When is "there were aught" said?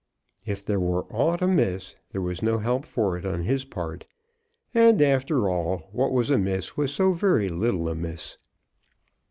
0.65-1.43